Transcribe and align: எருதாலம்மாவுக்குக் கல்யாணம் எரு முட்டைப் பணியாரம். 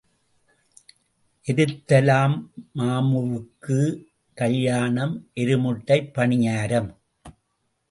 எருதாலம்மாவுக்குக் 1.47 4.03
கல்யாணம் 4.33 5.29
எரு 5.33 5.57
முட்டைப் 5.57 6.11
பணியாரம். 6.15 6.95